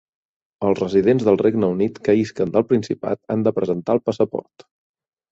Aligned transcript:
Els 0.67 0.79
residents 0.83 1.25
del 1.27 1.35
Regne 1.41 1.67
Unit 1.73 1.99
que 2.07 2.15
isquen 2.21 2.53
del 2.55 2.65
Principat 2.71 3.21
han 3.35 3.43
de 3.49 3.53
presentar 3.59 3.95
el 3.99 4.03
passaport. 4.11 4.67